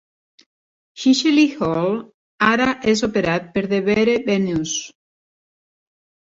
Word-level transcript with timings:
Chicheley 1.01 1.51
Hall 1.65 1.97
ara 2.47 2.65
és 2.95 3.05
operat 3.09 3.53
per 3.59 3.65
DeVere 3.75 4.17
Venues. 4.31 4.75